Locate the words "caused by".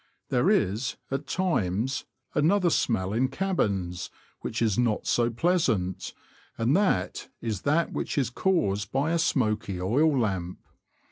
8.31-9.11